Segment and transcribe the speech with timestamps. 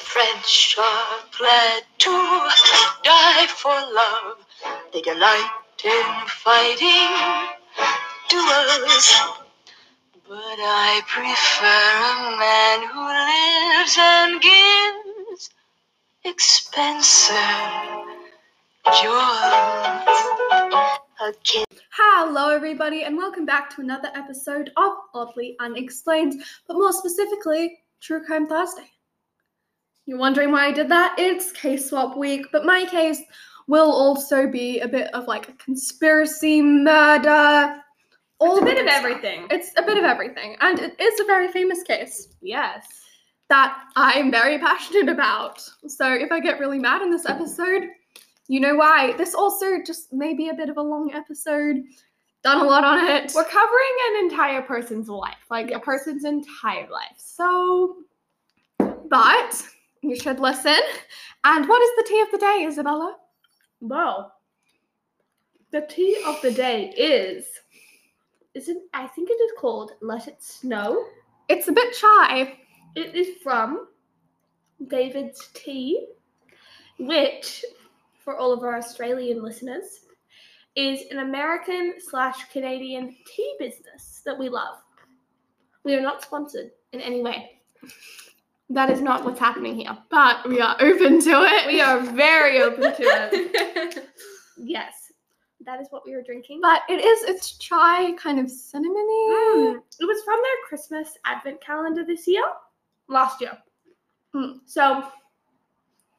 [0.00, 2.10] French are glad to
[3.02, 4.38] die for love.
[4.92, 5.50] They delight
[5.84, 7.12] in fighting
[8.28, 9.08] duels.
[10.26, 15.50] But I prefer a man who lives and gives
[16.24, 17.60] expensive
[19.02, 20.20] jewels.
[21.92, 28.24] Hello, everybody, and welcome back to another episode of Oddly Unexplained, but more specifically, True
[28.24, 28.90] Crime Thursday.
[30.10, 31.14] You're wondering why I did that?
[31.20, 33.22] It's case swap week, but my case
[33.68, 37.76] will also be a bit of like a conspiracy, murder,
[38.40, 38.98] all It's a bit of stuff.
[39.04, 39.46] everything.
[39.50, 42.88] It's a bit of everything, and it is a very famous case Yes.
[43.50, 45.60] that I'm very passionate about.
[45.86, 47.84] So if I get really mad in this episode,
[48.48, 49.12] you know why.
[49.16, 51.84] This also just may be a bit of a long episode.
[52.42, 53.30] Done a lot on it.
[53.32, 57.14] We're covering an entire person's life, like a person's entire life.
[57.16, 57.98] So,
[59.08, 59.62] But
[60.02, 60.78] you should listen.
[61.44, 63.16] And what is the tea of the day, Isabella?
[63.80, 64.34] well,
[65.70, 67.46] the tea of the day is,
[68.54, 71.04] isn't I think it is called "Let It Snow."
[71.48, 72.58] It's a bit shy.
[72.94, 73.88] It is from
[74.88, 76.08] David's Tea,
[76.98, 77.64] which,
[78.22, 80.00] for all of our Australian listeners,
[80.76, 84.76] is an American slash Canadian tea business that we love.
[85.84, 87.60] We are not sponsored in any way.
[88.70, 89.96] That is not what's happening here.
[90.10, 91.66] But we are open to it.
[91.66, 94.06] We are very open to it.
[94.62, 95.10] Yes,
[95.64, 96.60] that is what we were drinking.
[96.60, 99.22] but it is it's chai kind of cinnamony.
[99.32, 102.44] Mm, it was from their Christmas advent calendar this year,
[103.08, 103.56] last year.
[104.34, 104.60] Mm.
[104.66, 105.04] So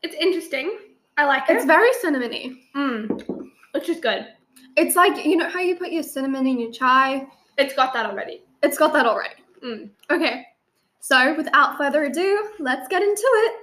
[0.02, 0.75] it's interesting.
[1.17, 1.55] I like it.
[1.55, 2.57] It's very cinnamony.
[2.75, 4.25] Mm, which is good.
[4.75, 7.27] It's like you know how you put your cinnamon in your chai?
[7.59, 8.41] It's got that already.
[8.63, 9.35] It's got that already.
[9.63, 9.89] Mm.
[10.09, 10.47] Okay.
[11.03, 13.53] So without further ado, let's get into it.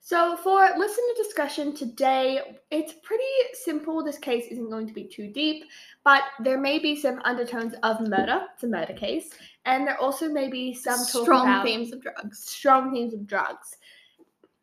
[0.00, 3.24] So for listener discussion today, it's pretty
[3.54, 4.04] simple.
[4.04, 5.64] This case isn't going to be too deep,
[6.04, 8.42] but there may be some undertones of murder.
[8.52, 9.30] It's a murder case,
[9.64, 13.76] and there also may be some strong themes of drugs strong themes of drugs.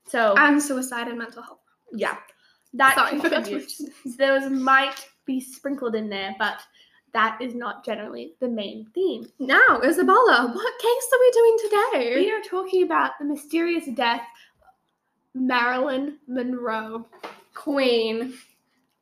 [0.07, 1.59] So and suicide and mental health.
[1.91, 2.17] yeah,
[2.73, 3.81] that Sorry, contributes.
[4.17, 6.59] Those might be sprinkled in there, but
[7.13, 9.28] that is not generally the main theme.
[9.39, 12.16] Now, Isabella, what case are we doing today?
[12.16, 14.23] We are talking about the mysterious death
[14.61, 17.06] of Marilyn Monroe.
[17.53, 18.34] Queen.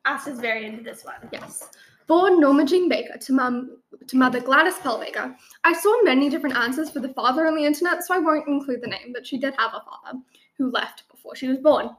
[0.04, 1.28] Us is very into this one.
[1.32, 1.70] Yes.
[2.06, 5.36] Born Norma Jean Baker to mum to mother Gladys Pell Baker.
[5.64, 8.82] I saw many different answers for the father on the internet, so I won't include
[8.82, 10.18] the name, but she did have a father
[10.58, 11.90] who left before she was born.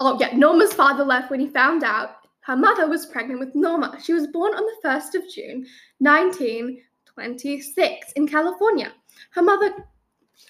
[0.00, 3.98] Oh yeah, Norma's father left when he found out her mother was pregnant with Norma.
[4.02, 5.66] She was born on the 1st of June,
[5.98, 8.90] 1926 in California.
[9.32, 9.84] Her mother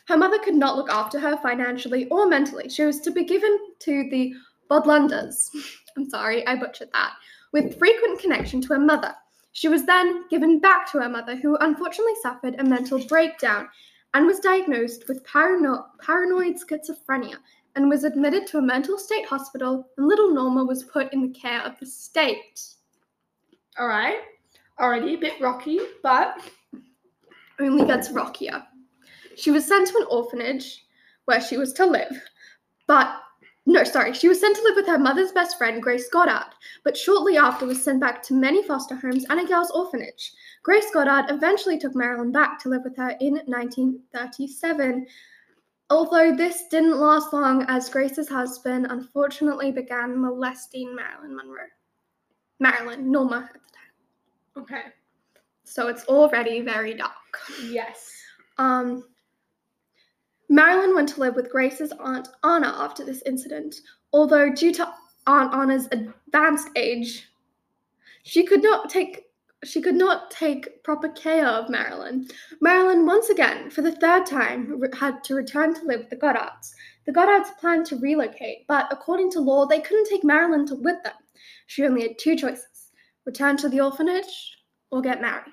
[0.07, 2.69] her mother could not look after her financially or mentally.
[2.69, 4.33] She was to be given to the
[4.71, 5.49] Bodlunders.
[5.97, 7.15] I'm sorry, I butchered that.
[7.53, 9.13] With frequent connection to her mother.
[9.53, 13.69] She was then given back to her mother, who unfortunately suffered a mental breakdown
[14.15, 17.39] and was diagnosed with parano- paranoid schizophrenia
[17.79, 21.29] and was admitted to a mental state hospital, and little Norma was put in the
[21.39, 22.61] care of the state.
[23.79, 24.19] All right.
[24.81, 26.41] Already a bit rocky, but
[27.61, 28.65] Only gets rockier.
[29.37, 30.87] She was sent to an orphanage
[31.27, 32.21] where she was to live,
[32.89, 33.21] but
[33.65, 36.51] no, sorry, she was sent to live with her mother's best friend, Grace Goddard,
[36.83, 40.33] but shortly after was sent back to many foster homes and a girls' orphanage.
[40.65, 45.07] Grace Goddard eventually took Marilyn back to live with her in 1937.
[45.91, 51.63] Although this didn't last long, as Grace's husband unfortunately began molesting Marilyn Monroe.
[52.61, 54.63] Marilyn, Norma at the time.
[54.65, 54.83] okay.
[55.65, 57.13] So it's already very dark.
[57.63, 58.13] Yes.
[58.59, 59.05] Um,
[60.49, 63.77] Marilyn went to live with Grace's aunt Anna after this incident,
[64.13, 64.93] although due to
[65.27, 67.29] Aunt Anna's advanced age,
[68.23, 69.27] she could not take
[69.65, 72.29] she could not take proper care of Marilyn.
[72.61, 76.73] Marilyn once again, for the third time, had to return to live with the Goddards.
[77.07, 81.03] The Goddards planned to relocate, but according to law, they couldn't take Marilyn to with
[81.03, 81.15] them.
[81.67, 82.93] She only had two choices:
[83.25, 84.59] return to the orphanage
[84.91, 85.53] or get married.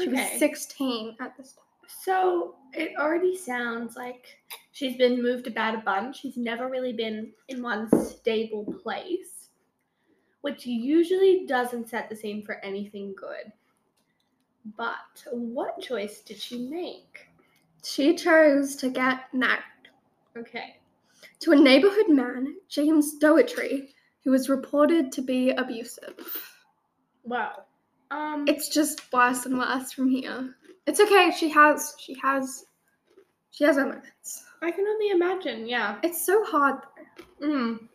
[0.00, 0.30] She Okay.
[0.30, 1.62] was 16 at this time.
[1.88, 4.26] So it already sounds like
[4.72, 6.20] she's been moved about a bunch.
[6.20, 9.35] She's never really been in one stable place,
[10.46, 13.50] which usually doesn't set the scene for anything good.
[14.76, 17.26] But what choice did she make?
[17.82, 19.88] She chose to get married
[20.36, 20.76] Okay.
[21.40, 26.14] to a neighborhood man, James Dougherty, who was reported to be abusive.
[27.24, 27.64] Wow.
[28.12, 30.54] Um, It's just worse and worse from here.
[30.86, 31.32] It's okay.
[31.36, 31.96] She has.
[31.98, 32.66] She has.
[33.50, 34.44] She has her moments.
[34.62, 35.66] I can only imagine.
[35.66, 35.98] Yeah.
[36.04, 36.82] It's so hard.
[37.42, 37.88] Mm.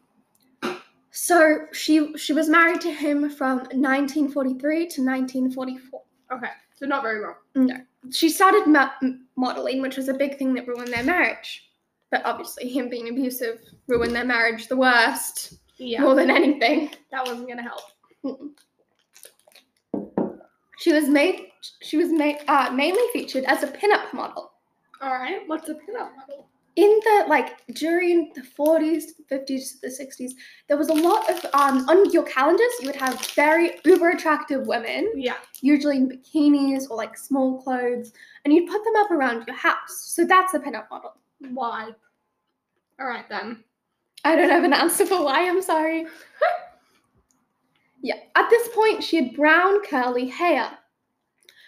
[1.11, 6.01] So she she was married to him from 1943 to 1944.
[6.33, 6.47] Okay.
[6.75, 7.35] So not very long.
[7.55, 7.75] No,
[8.11, 11.69] she started mo- modeling, which was a big thing that ruined their marriage.
[12.09, 16.01] But obviously, him being abusive ruined their marriage the worst, Yeah.
[16.01, 16.89] more than anything.
[17.11, 17.81] that wasn't gonna help.
[18.25, 18.51] Mm-mm.
[20.79, 21.47] She was made.
[21.81, 24.51] She was made uh, mainly featured as a pinup model
[25.01, 25.41] All right.
[25.47, 26.47] What's a pinup model?
[26.77, 30.31] In the like during the 40s, the 50s, the 60s.
[30.67, 32.71] There was a lot of um on your calendars.
[32.79, 35.35] You would have very uber attractive women, Yeah.
[35.61, 38.13] usually in bikinis or like small clothes,
[38.45, 40.11] and you'd put them up around your house.
[40.15, 41.13] So that's a pinup model.
[41.53, 41.89] Why?
[42.99, 43.63] All right then.
[44.23, 45.47] I don't have an answer for why.
[45.49, 46.05] I'm sorry.
[48.01, 50.77] yeah, at this point, she had brown curly hair.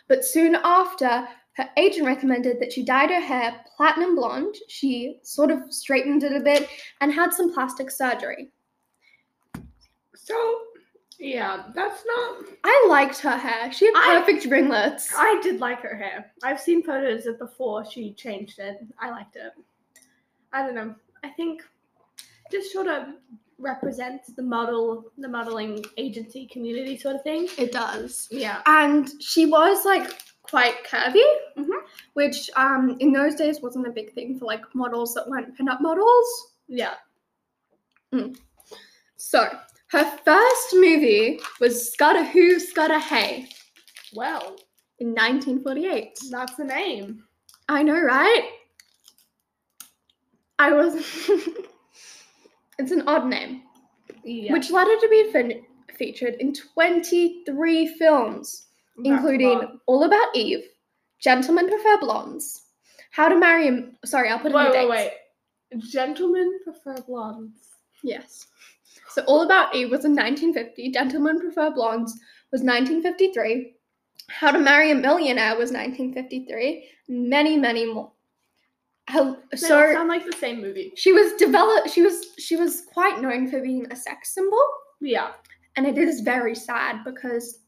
[0.08, 4.56] But soon after, her agent recommended that she dyed her hair platinum blonde.
[4.68, 6.68] She sort of straightened it a bit
[7.02, 8.52] and had some plastic surgery.
[10.16, 10.60] So,
[11.20, 12.46] yeah, that's not.
[12.64, 13.72] I liked her hair.
[13.72, 15.14] She had I- perfect ringlets.
[15.16, 16.32] I did like her hair.
[16.44, 18.78] I've seen photos of before she changed it.
[19.00, 19.52] I liked it.
[20.54, 20.96] I don't know.
[21.24, 21.62] I think
[22.52, 23.08] just sort of
[23.60, 27.48] represents the model, the modeling agency community sort of thing.
[27.58, 28.28] It does.
[28.32, 28.62] Yeah.
[28.66, 30.10] and she was like
[30.44, 31.24] quite curvy,
[31.58, 31.84] Mhm.
[32.14, 35.82] which um in those days wasn't a big thing for like models that weren't pinup
[35.82, 36.54] models.
[36.68, 36.96] Yeah.
[39.18, 39.50] So
[39.88, 43.50] her first movie was Scudda Hoo Scudda Hay
[44.14, 44.58] Well,
[45.00, 46.20] in 1948.
[46.30, 47.24] that's the name.
[47.70, 48.50] I know, right?
[50.60, 50.96] I was.
[52.78, 53.64] it's an odd name,
[54.24, 54.54] Yeah.
[54.54, 55.66] which led her to be fin-
[55.98, 58.68] featured in 23 films.
[59.04, 59.80] Including.
[59.88, 60.64] All About Eve,
[61.20, 62.62] Gentlemen Prefer Blondes,
[63.12, 65.14] How to Marry a Sorry, I'll put it in Wait, the wait, dates.
[65.74, 65.92] wait.
[65.92, 67.60] Gentlemen prefer blondes.
[68.04, 68.46] Yes.
[69.10, 72.12] So All About Eve was in 1950, Gentlemen Prefer Blondes
[72.52, 73.74] was 1953,
[74.30, 78.12] How to Marry a Millionaire was 1953, many, many more.
[79.12, 80.94] They So sound like the same movie.
[80.96, 84.64] she was developed she was she was quite known for being a sex symbol.
[85.02, 85.32] Yeah.
[85.76, 87.60] and it is very sad because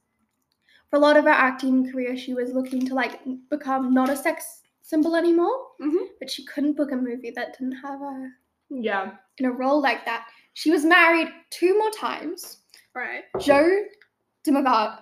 [0.89, 4.15] for a lot of her acting career she was looking to like become not a
[4.15, 6.07] sex symbol anymore Mhm.
[6.19, 8.31] but she couldn't book a movie that didn't have her
[8.69, 9.17] Yeah.
[9.39, 12.61] in a role like that she was married two more times
[12.93, 13.25] Right.
[13.39, 13.85] joe
[14.45, 14.99] DiMaggio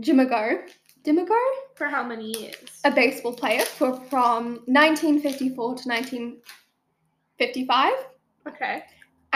[0.00, 0.68] DiMaggio
[1.04, 1.40] DiMaggio
[1.76, 2.80] For how many years?
[2.84, 7.92] a baseball player for from 1954 to 1955
[8.48, 8.82] Okay.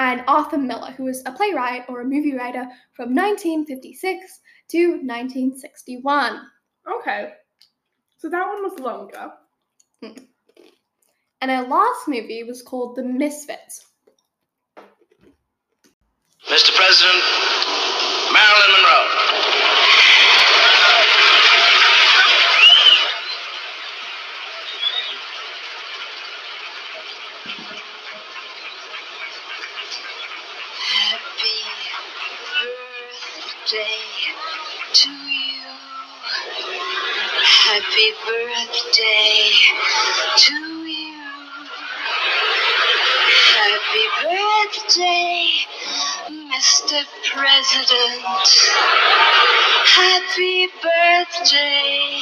[0.01, 6.41] And Arthur Miller, who was a playwright or a movie writer from 1956 to 1961.
[6.99, 7.35] Okay.
[8.17, 9.31] So that one was longer.
[10.03, 10.27] Mm.
[11.43, 13.87] And our last movie was called The Misfits.
[16.49, 16.75] Mr.
[16.75, 17.23] President,
[18.33, 19.60] Marilyn Monroe.
[37.73, 39.53] Happy birthday
[40.37, 40.55] to
[40.87, 41.23] you.
[43.55, 45.47] Happy birthday,
[46.51, 47.05] Mr.
[47.33, 48.49] President.
[49.87, 52.19] Happy birthday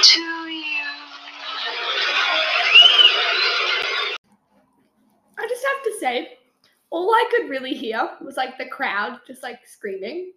[0.00, 0.86] to you.
[5.38, 6.38] I just have to say,
[6.88, 10.32] all I could really hear was like the crowd just like screaming.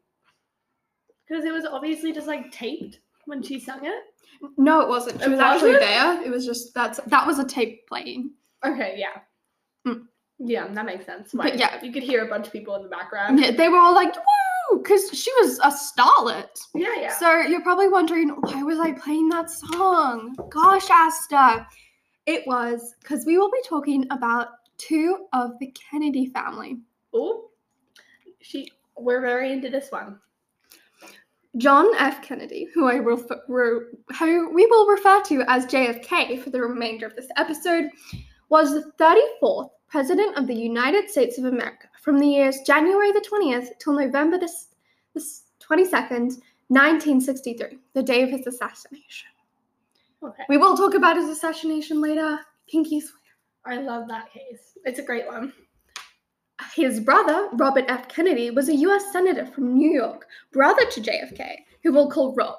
[1.25, 4.03] Because it was obviously just like taped when she sung it.
[4.57, 5.19] No, it wasn't.
[5.19, 5.89] She It was actually wasn't?
[5.89, 6.21] there.
[6.23, 8.31] It was just that's that was a tape playing.
[8.65, 9.21] Okay, yeah.
[9.87, 10.03] Mm.
[10.39, 11.31] Yeah, that makes sense.
[11.33, 11.83] But Why- yeah.
[11.83, 13.39] You could hear a bunch of people in the background.
[13.39, 16.57] Yeah, they were all like, "Woo!" because she was a starlet.
[16.73, 17.13] Yeah, yeah.
[17.17, 20.35] So you're probably wondering why was I playing that song?
[20.49, 21.67] Gosh, Asta,
[22.25, 26.79] it was because we will be talking about two of the Kennedy family.
[27.13, 27.49] Oh,
[28.41, 28.69] she.
[28.97, 30.19] We're very into this one.
[31.57, 32.21] John F.
[32.23, 37.15] Kennedy, who I will who we will refer to as JFK for the remainder of
[37.15, 37.89] this episode,
[38.49, 43.23] was the 34th President of the United States of America from the years January the
[43.31, 44.51] 20th till November the,
[45.13, 45.19] the
[45.61, 49.29] 22nd, 1963, the day of his assassination.
[50.23, 50.43] Okay.
[50.49, 52.39] We will talk about his assassination later.
[52.67, 53.19] Pinky swear.
[53.65, 54.77] I love that case.
[54.85, 55.53] It's a great one.
[56.75, 58.07] His brother, Robert F.
[58.07, 61.55] Kennedy, was a US Senator from New York, brother to JFK.
[61.83, 62.55] who we'll call Rob.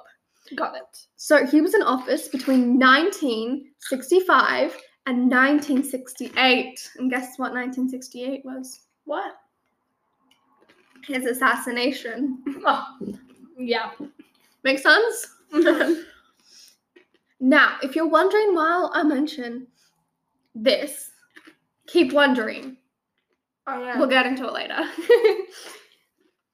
[0.55, 1.05] Got it.
[1.15, 6.91] So he was in office between 1965 and 1968.
[6.97, 8.81] And guess what 1968 was?
[9.05, 9.33] What?
[11.05, 12.43] His assassination.
[12.67, 12.85] Oh,
[13.57, 13.91] yeah.
[14.63, 15.27] Make sense?
[17.41, 19.67] Now, if you're wondering why I mention
[20.55, 21.11] this,
[21.85, 22.77] keep wondering.
[23.67, 23.97] Oh, yeah.
[23.97, 24.77] We'll get into it later.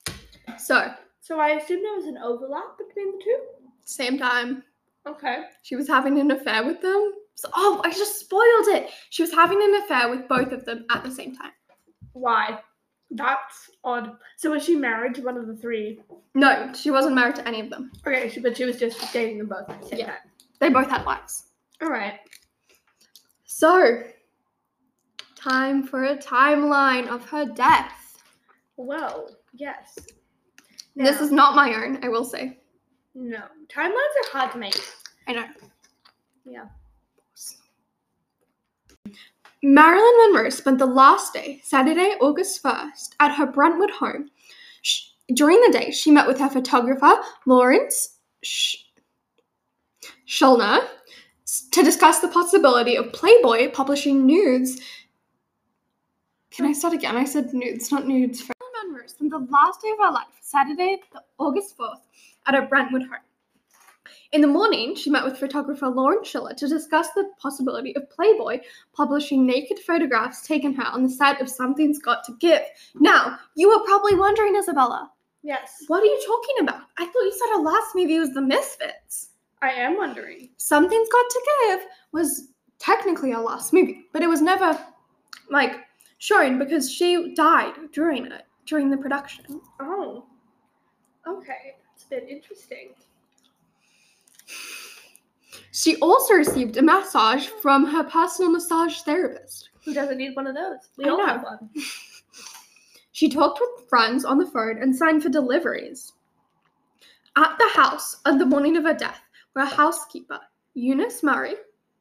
[0.58, 0.92] so,
[1.22, 3.38] so I assume there was an overlap between the two?
[3.84, 4.64] same time,
[5.08, 5.44] Okay.
[5.64, 7.14] she was having an affair with them.
[7.36, 8.90] So, oh, I just spoiled it.
[9.10, 11.52] She was having an affair with both of them at the same time.
[12.14, 12.60] Why?
[13.10, 14.12] That's odd.
[14.38, 16.00] So was she married to one of the three?
[16.36, 17.92] No, she wasn't married to any of them.
[18.08, 20.06] Okay, but she was just dating them both at the same Yeah.
[20.08, 20.16] time.
[20.60, 21.48] They both had wives.
[21.82, 22.20] All right.
[23.46, 24.04] So,
[25.44, 28.22] time for a timeline of her death.
[28.78, 29.98] Well, yes.
[30.96, 32.58] This is not my own, I will say.
[33.16, 33.42] no
[33.74, 34.80] timelines are hard to make.
[35.28, 35.46] I know.
[36.46, 36.66] Yeah.
[39.64, 44.30] Marilyn Monroe spent the last day, Saturday, August 1st, at her Brentwood home.
[44.82, 48.78] Sh- during the day, she met with her photographer, Lawrence Sh-
[50.26, 50.80] Schulner,
[51.72, 54.82] to discuss the possibility of Playboy publishing nudes.
[56.52, 57.16] Can I start again?
[57.16, 58.42] I said nudes, not nudes.
[58.42, 62.02] Marilyn Monroe spent the last day of her life, Saturday, the August 4th,
[62.48, 63.20] at her Brentwood home.
[64.34, 68.60] In the morning, she met with photographer Lauren Schiller to discuss the possibility of Playboy
[68.94, 72.62] publishing naked photographs taken her on the set of Something's Got to Give.
[72.96, 75.12] Now, you were probably wondering, Isabella,
[75.44, 75.84] Yes.
[75.88, 76.84] what are you talking about?
[76.98, 79.30] I thought you said her last movie was The Misfits.
[79.62, 80.50] I am wondering.
[80.58, 81.80] Something's Got to Give
[82.12, 82.48] was
[82.80, 84.78] technically her last movie, but it was never
[85.50, 85.76] like
[86.22, 89.60] shown because she died during it, during the production.
[89.80, 90.26] Oh.
[91.28, 91.76] Okay.
[91.90, 92.90] That's a bit interesting.
[95.72, 99.70] She also received a massage from her personal massage therapist.
[99.84, 100.90] Who doesn't need one of those?
[100.96, 101.26] We I all know.
[101.26, 101.70] have one.
[103.14, 106.14] She talked with friends on the phone and signed for deliveries.
[107.36, 109.22] At the house on the morning of her death
[109.54, 110.40] were a housekeeper,
[110.74, 111.54] Eunice Murray,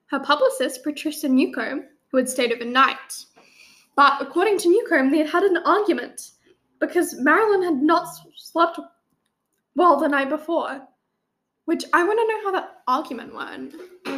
[0.06, 3.26] her publicist, Patricia Newcomb, who had stayed overnight.
[4.00, 6.30] But according to Newcomb, they had had an argument
[6.78, 8.80] because Marilyn had not slept
[9.76, 10.80] well the night before.
[11.66, 13.74] Which I want to know how that argument went.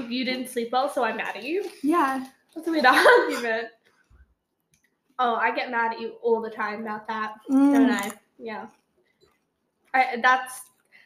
[0.08, 1.68] You didn't sleep well, so I'm mad at you.
[1.82, 2.24] Yeah.
[2.54, 3.66] That's a weird argument.
[5.18, 7.90] Oh, I get mad at you all the time about that, don't Mm.
[7.90, 8.12] I?
[8.38, 8.66] Yeah.
[9.94, 10.60] I that's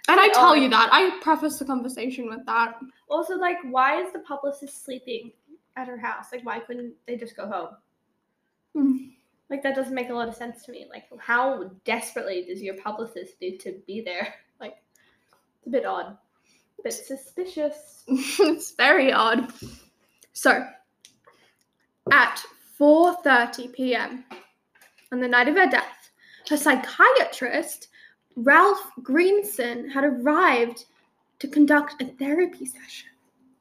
[0.08, 0.54] And I tell Oh.
[0.54, 0.90] you that.
[0.92, 2.78] I preface the conversation with that.
[3.08, 5.32] also like why is the publicist sleeping
[5.76, 6.26] at her house?
[6.30, 7.70] Like why couldn't they just go home?
[8.76, 9.10] Mm.
[9.48, 10.86] Like that doesn't make a lot of sense to me.
[10.90, 14.34] Like how desperately does your publicist need to be there?
[14.58, 14.78] Like
[15.58, 16.16] it's a bit odd.
[16.78, 18.04] A bit suspicious.
[18.08, 19.52] it's very odd.
[20.32, 20.66] So,
[22.10, 22.42] at
[22.80, 24.24] 4:30 p.m.
[25.12, 26.10] on the night of her death,
[26.48, 27.88] her psychiatrist
[28.36, 30.84] Ralph Greenson had arrived
[31.38, 33.08] to conduct a therapy session.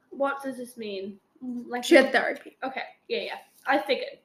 [0.10, 1.20] What does this mean?
[1.42, 2.58] Like She had therapy.
[2.64, 3.38] Okay, yeah, yeah.
[3.68, 4.20] I figured.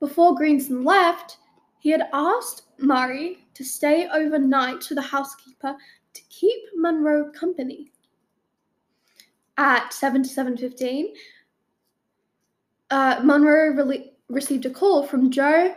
[0.00, 1.38] Before Greenson left,
[1.78, 5.76] he had asked Murray to stay overnight to the housekeeper
[6.14, 7.92] to keep Monroe company.
[9.56, 11.06] At 7 to 7.15,
[12.90, 15.74] uh, Monroe rele- received a call from Joe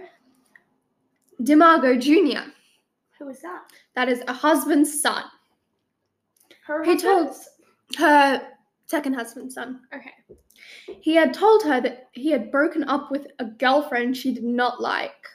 [1.41, 2.51] DiMaggio Jr.,
[3.17, 3.63] Who is that?
[3.95, 5.23] that is a husband's son,
[6.67, 7.35] Her He told-
[7.97, 8.47] her
[8.91, 9.81] second husband's son.
[9.93, 10.13] Okay.
[10.99, 14.79] He had told her that he had broken up with a girlfriend she did not
[14.81, 15.25] like.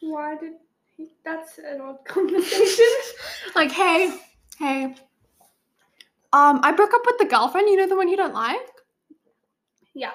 [0.00, 0.52] Why did
[0.96, 2.86] he that's an odd conversation.
[3.56, 4.16] like, hey,
[4.58, 4.94] hey,
[6.32, 8.58] um, I broke up with the girlfriend, you know, the one you don't like?
[9.94, 10.12] yeah.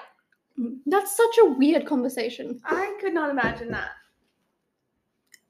[0.86, 2.60] That's such a weird conversation.
[2.64, 3.90] I could not imagine that.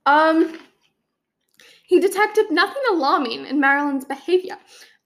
[0.07, 0.59] Um,
[1.85, 4.57] he detected nothing alarming in Marilyn's behavior.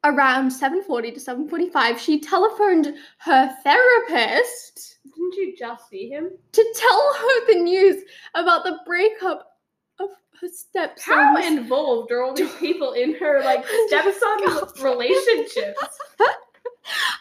[0.04, 6.30] Around 7:40 to 7:45, she telephoned her therapist Didn't you just see him?
[6.52, 9.56] to tell her the news about the breakup
[9.98, 11.14] of her stepson.
[11.14, 15.80] How involved are all these people in her like oh stepson relationships?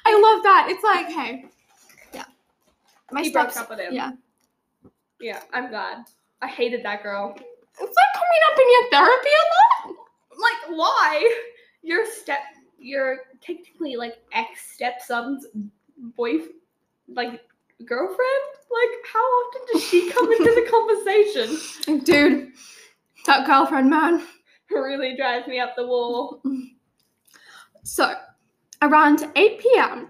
[0.05, 0.67] I love that.
[0.69, 1.45] It's like, hey,
[2.13, 2.25] yeah,
[3.11, 3.93] my He broke up with him.
[3.93, 4.11] Yeah,
[5.19, 6.05] Yeah, I'm glad.
[6.43, 7.33] I hated that girl.
[7.35, 7.41] it's
[7.79, 9.45] like coming up in your therapy a
[9.89, 9.95] lot.
[10.39, 11.41] Like, why?
[11.81, 12.39] Your step,
[12.79, 15.45] your technically like ex stepson's
[16.15, 16.39] boy,
[17.07, 17.41] like
[17.85, 18.17] girlfriend.
[18.69, 20.67] Like, how often does she come into the
[21.87, 22.03] conversation?
[22.03, 22.51] Dude,
[23.25, 24.25] that girlfriend, man.
[24.71, 26.41] really drives me up the wall.
[27.83, 28.15] So,
[28.81, 30.09] around 8 p.m.,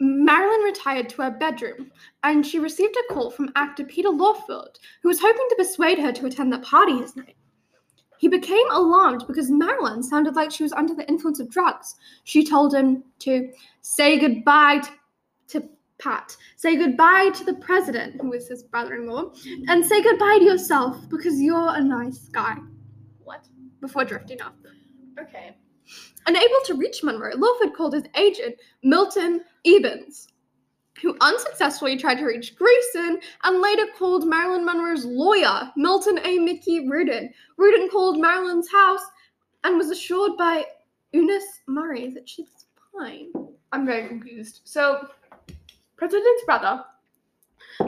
[0.00, 1.90] Marilyn retired to her bedroom
[2.22, 6.12] and she received a call from actor Peter Lawford, who was hoping to persuade her
[6.12, 7.36] to attend the party his night.
[8.18, 11.96] He became alarmed because Marilyn sounded like she was under the influence of drugs.
[12.24, 13.50] She told him to
[13.82, 15.68] say goodbye to, to
[15.98, 19.32] Pat, say goodbye to the president, who was his brother in law,
[19.68, 22.56] and say goodbye to yourself because you're a nice guy.
[23.24, 23.46] What?
[23.80, 24.54] Before drifting off.
[25.20, 25.56] Okay.
[26.26, 30.26] Unable to reach Monroe, Lawford called his agent, Milton Ebbins,
[31.02, 36.38] who unsuccessfully tried to reach Grayson and later called Marilyn Monroe's lawyer, Milton A.
[36.38, 37.32] Mickey Rudin.
[37.56, 39.04] Rudin called Marilyn's house
[39.64, 40.64] and was assured by
[41.12, 43.30] Eunice Murray that she's fine.
[43.72, 44.60] I'm very confused.
[44.64, 45.08] So,
[45.96, 46.84] President's brother,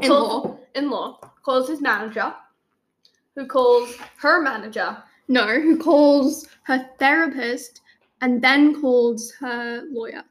[0.03, 0.59] In law.
[0.75, 2.35] in law, calls his manager,
[3.35, 5.03] who calls her manager.
[5.29, 7.83] No, who calls her therapist
[8.21, 10.25] and then calls her lawyer.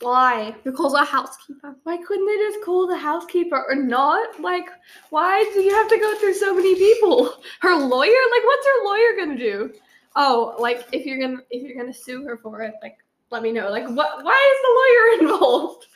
[0.00, 0.54] Why?
[0.76, 1.76] Calls her housekeeper.
[1.82, 4.40] Why couldn't they just call the housekeeper or not?
[4.40, 4.66] Like,
[5.10, 7.34] why do you have to go through so many people?
[7.60, 8.08] Her lawyer?
[8.30, 9.72] Like, what's her lawyer gonna do?
[10.16, 12.96] Oh, like if you're gonna if you're gonna sue her for it, like
[13.30, 13.70] let me know.
[13.70, 14.24] Like, what?
[14.24, 15.86] Why is the lawyer involved?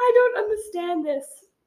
[0.00, 1.24] I don't understand this.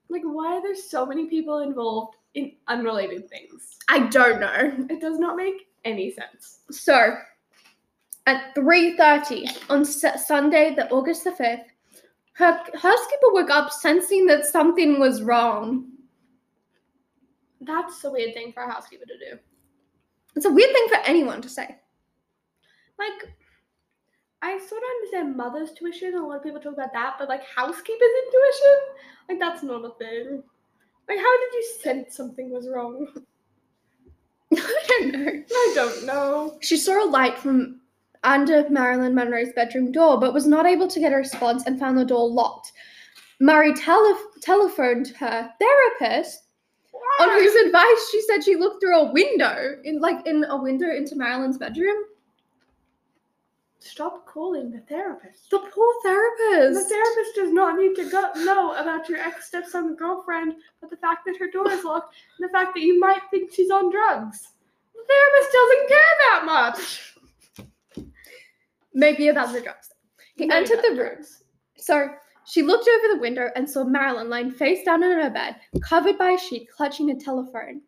[0.10, 3.78] Like, why are there so many people involved in unrelated things?
[3.90, 4.86] I don't know.
[4.90, 6.60] It does not make any sense.
[6.72, 7.16] So,
[8.26, 11.66] at 3.30 on S- Sunday, the August the 5th,
[12.38, 15.88] her housekeeper woke up sensing that something was wrong.
[17.62, 19.40] That's a weird thing for a housekeeper to do.
[20.36, 21.64] It's a weird thing for anyone to say.
[23.00, 23.34] Like,
[24.44, 26.14] I sort of understand mother's tuition.
[26.14, 28.78] A lot of people talk about that, but like housekeeper's intuition,
[29.30, 30.44] like that's not a thing.
[31.10, 33.08] Like, how did you sense something was wrong?
[34.56, 35.44] I don't know.
[35.52, 36.58] I don't know.
[36.62, 37.82] She saw a light from
[38.28, 41.98] under Marilyn Monroe's bedroom door, but was not able to get a response and found
[41.98, 42.74] the door locked.
[43.40, 46.44] Murray tele- telephoned her therapist,
[47.22, 50.90] on whose advice she said she looked through a window, in like in a window
[50.90, 52.04] into Marilyn's bedroom.
[53.80, 55.50] Stop calling the therapist.
[55.50, 56.90] The poor therapist.
[56.90, 56.90] The therapist.
[56.90, 61.26] therapist does not need to go- know about your ex stepson girlfriend, but the fact
[61.26, 64.50] that her door is locked and the fact that you might think she's on drugs.
[64.94, 67.17] The therapist doesn't care that much.
[68.98, 69.92] Maybe about the drugs.
[70.36, 71.24] He Maybe entered the room.
[71.78, 72.10] So
[72.48, 76.18] she looked over the window and saw Marilyn lying face down in her bed, covered
[76.18, 77.82] by a sheet, clutching a telephone.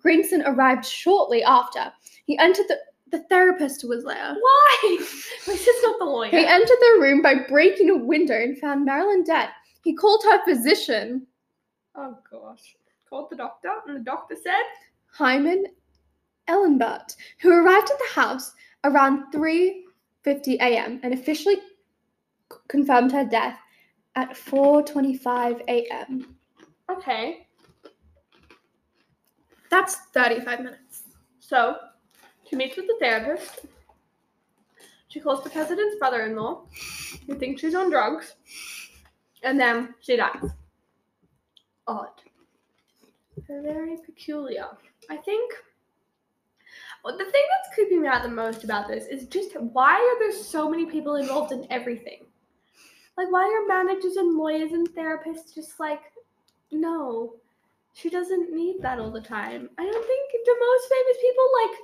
[0.00, 1.92] Greenson arrived shortly after.
[2.26, 2.78] He entered the
[3.12, 4.34] the therapist was there.
[4.34, 4.98] Why?
[5.46, 6.30] This is not the lawyer.
[6.30, 9.48] He entered the room by breaking a window and found Marilyn dead.
[9.84, 11.24] He called her physician,
[11.94, 12.74] Oh gosh.
[13.08, 14.64] Called the doctor, and the doctor said,
[15.12, 15.66] Hyman
[16.48, 18.52] Ellenbert, who arrived at the house
[18.82, 19.30] around
[20.26, 21.00] 3:50 a.m.
[21.02, 21.56] and officially
[22.68, 23.58] confirmed her death
[24.14, 26.36] at 4:25 a.m.
[26.90, 27.46] okay.
[29.70, 31.02] That's 35 minutes.
[31.40, 31.76] So,
[32.48, 33.66] she meets with the therapist.
[35.08, 36.66] She calls the president's brother in law,
[37.26, 38.34] who thinks she's on drugs,
[39.42, 40.50] and then she dies.
[41.86, 42.10] Odd.
[43.48, 44.68] Very peculiar.
[45.10, 45.52] I think.
[47.12, 50.32] The thing that's creeping me out the most about this is just why are there
[50.32, 52.26] so many people involved in everything?
[53.16, 56.02] Like, why are managers and lawyers and therapists just like,
[56.70, 57.34] no,
[57.94, 59.70] she doesn't need that all the time.
[59.78, 61.78] I don't think the most famous people like.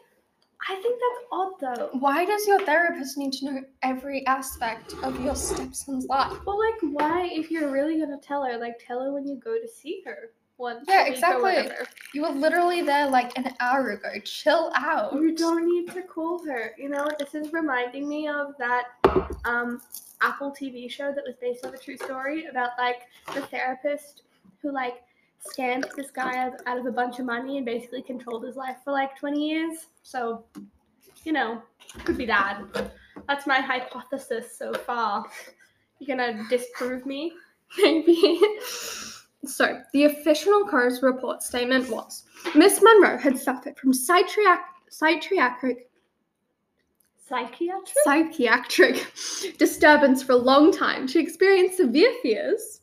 [0.68, 1.98] I think that's odd though.
[1.98, 6.38] Why does your therapist need to know every aspect of your stepson's life?
[6.46, 9.58] Well, like, why if you're really gonna tell her, like, tell her when you go
[9.58, 10.30] to see her
[10.62, 10.86] once.
[10.88, 11.42] Yeah, a week or exactly.
[11.42, 11.88] whatever.
[12.14, 14.08] You were literally there like an hour ago.
[14.24, 15.12] Chill out.
[15.12, 16.72] You don't need to call her.
[16.78, 18.84] You know, this is reminding me of that
[19.44, 19.82] um,
[20.22, 23.02] Apple TV show that was based on a true story about like
[23.34, 24.22] the therapist
[24.62, 25.02] who like
[25.44, 28.76] scammed this guy out, out of a bunch of money and basically controlled his life
[28.84, 29.86] for like 20 years.
[30.02, 30.44] So,
[31.24, 31.60] you know,
[32.04, 32.62] could be that.
[33.28, 35.26] That's my hypothesis so far.
[35.98, 37.32] You're gonna disprove me?
[37.78, 38.40] Maybe.
[39.44, 42.24] So, the official coroner's report statement was
[42.54, 45.88] Miss Monroe had suffered from psychiatric, psychiatric,
[47.16, 47.96] Psychiatric?
[48.04, 49.12] psychiatric
[49.58, 51.08] disturbance for a long time.
[51.08, 52.82] She experienced severe fears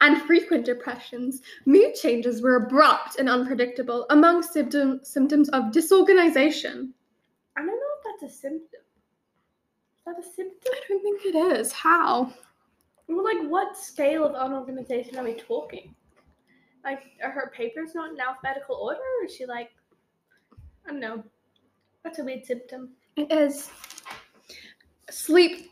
[0.00, 1.42] and frequent depressions.
[1.64, 6.92] Mood changes were abrupt and unpredictable, among symptom, symptoms of disorganization.
[7.56, 8.80] I don't know if that's a symptom.
[9.98, 10.72] Is that a symptom?
[10.72, 11.72] I don't think it is.
[11.72, 12.32] How?
[13.08, 15.94] Well, like, what scale of unorganization are we talking?
[16.84, 19.70] Like, are her papers not in alphabetical order, or is she like,
[20.86, 21.22] I don't know.
[22.04, 22.90] That's a weird symptom.
[23.16, 23.70] It is.
[25.10, 25.70] Sleep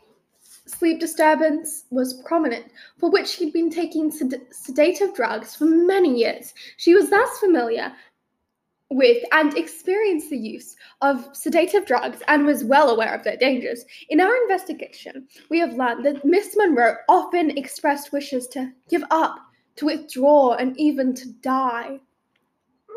[0.67, 2.65] sleep disturbance was prominent,
[2.97, 6.53] for which she'd been taking sed- sedative drugs for many years.
[6.77, 7.93] She was thus familiar
[8.91, 13.83] with and experienced the use of sedative drugs and was well aware of their dangers.
[14.09, 19.37] In our investigation, we have learned that Miss Monroe often expressed wishes to give up,
[19.77, 21.99] to withdraw, and even to die.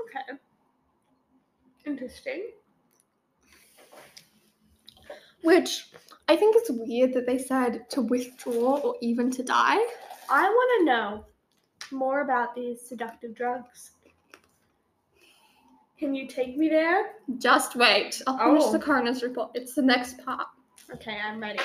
[0.05, 0.39] Okay.
[1.87, 2.51] Interesting.
[5.43, 5.91] Which
[6.29, 9.79] I think it's weird that they said to withdraw or even to die.
[10.29, 11.25] I want to know
[11.91, 13.93] more about these seductive drugs.
[15.99, 17.11] Can you take me there?
[17.39, 18.23] Just wait.
[18.27, 18.73] I'll finish Oh.
[18.73, 19.51] the coroner's report.
[19.55, 20.47] It's the next part.
[20.95, 21.59] Okay, I'm ready.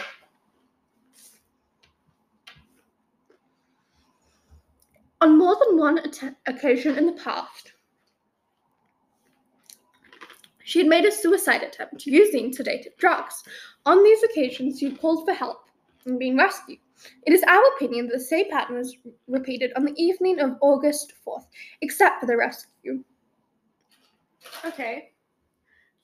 [5.22, 7.74] On more than one atta- occasion in the past,
[10.64, 13.44] she had made a suicide attempt using sedative drugs.
[13.86, 15.70] On these occasions, she called for help
[16.06, 16.80] and being rescued.
[17.26, 21.14] It is our opinion that the same pattern was repeated on the evening of August
[21.26, 21.46] 4th,
[21.82, 23.04] except for the rescue.
[24.66, 25.12] Okay.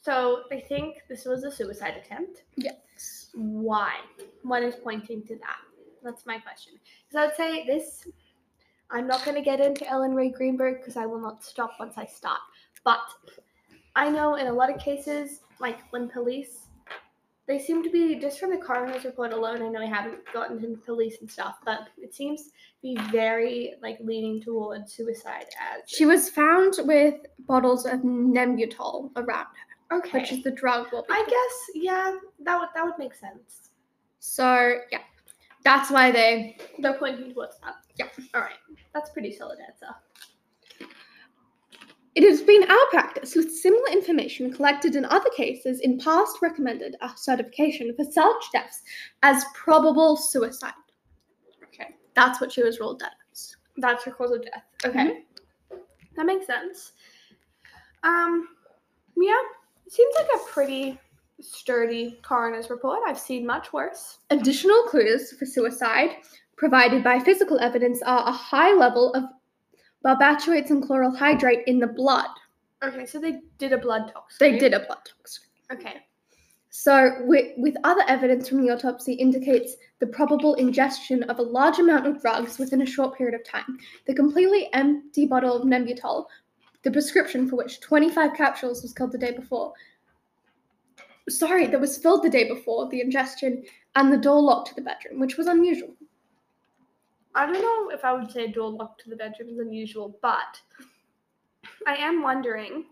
[0.01, 2.43] So I think this was a suicide attempt.
[2.55, 3.29] Yes.
[3.33, 3.95] Why?
[4.43, 5.57] What is pointing to that?
[6.03, 6.73] That's my question.
[7.11, 8.07] So I'd say this.
[8.91, 11.95] I'm not going to get into Ellen Rae Greenberg because I will not stop once
[11.97, 12.39] I start.
[12.83, 13.01] But
[13.95, 16.68] I know in a lot of cases, like when police,
[17.49, 19.63] they seem to be just from the coroner's report alone.
[19.63, 22.49] I know I haven't gotten into police and stuff, but it seems to
[22.83, 27.15] be very like leaning towards suicide as She was found with
[27.47, 29.47] bottles of Nembutal around
[29.89, 30.19] her, okay.
[30.19, 30.89] which is the drug.
[30.91, 33.71] We'll be I guess yeah, that would that would make sense.
[34.19, 35.01] So yeah,
[35.63, 36.55] that's why they.
[36.77, 37.77] They're pointing towards that.
[37.97, 38.09] Yeah.
[38.35, 38.61] All right.
[38.93, 39.87] That's pretty solid answer.
[42.19, 46.97] It has been our practice with similar information collected in other cases in past recommended
[47.15, 48.81] certification for such deaths
[49.23, 50.73] as probable suicide.
[51.63, 51.95] Okay.
[52.15, 53.55] That's what she was ruled dead as.
[53.77, 54.65] That's her cause of death.
[54.83, 55.23] Okay.
[56.17, 56.91] That makes sense.
[58.03, 58.49] Um,
[59.15, 59.41] yeah,
[59.85, 60.99] it seems like a pretty
[61.39, 62.99] sturdy coroner's report.
[63.07, 64.17] I've seen much worse.
[64.29, 66.17] Additional clues for suicide
[66.57, 69.23] provided by physical evidence are a high level of
[70.05, 72.29] barbiturates and chloral hydrate in the blood.
[72.83, 74.37] Okay, so they did a blood tox.
[74.37, 75.41] They did a blood tox.
[75.71, 75.95] Okay.
[76.71, 81.79] So, with, with other evidence from the autopsy indicates the probable ingestion of a large
[81.79, 83.77] amount of drugs within a short period of time.
[84.05, 86.25] The completely empty bottle of Nembutal,
[86.83, 89.73] the prescription for which 25 capsules was killed the day before.
[91.27, 93.63] Sorry, that was filled the day before the ingestion,
[93.95, 95.95] and the door locked to the bedroom, which was unusual.
[97.35, 100.17] I don't know if I would say a door lock to the bedroom is unusual,
[100.21, 100.59] but
[101.85, 102.85] I am wondering.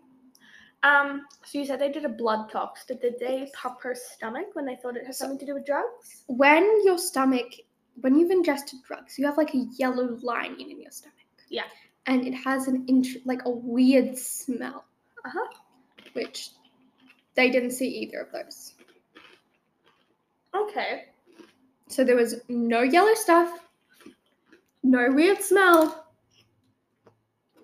[0.84, 2.86] Um, so you said they did a blood tox.
[2.86, 6.24] Did they pump her stomach when they thought it had something to do with drugs?
[6.28, 7.48] When your stomach,
[8.02, 11.16] when you've ingested drugs, you have like a yellow lining in your stomach.
[11.50, 11.64] Yeah.
[12.06, 14.86] And it has an int- like a weird smell.
[15.26, 15.48] Uh-huh.
[16.14, 16.52] Which
[17.36, 18.74] they didn't see either of those.
[20.56, 21.06] Okay.
[21.90, 23.67] So there was no yellow stuff,
[24.84, 26.06] no weird smell.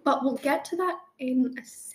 [0.03, 1.93] But we'll get to that in a second.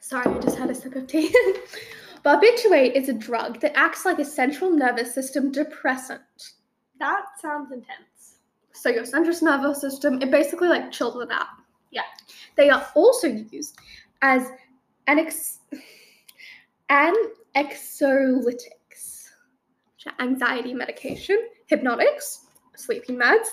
[0.00, 1.34] Sorry, I just had a sip of tea.
[2.24, 6.20] Barbiturate is a drug that acts like a central nervous system depressant.
[6.98, 8.36] That sounds intense.
[8.72, 11.46] So your central nervous system, it basically like chills it out.
[11.90, 12.02] Yeah.
[12.56, 13.78] They are also used
[14.20, 14.48] as
[15.06, 15.60] an ex-
[16.90, 17.14] an
[17.54, 18.58] are
[20.18, 23.48] anxiety medication, hypnotics, sleeping meds,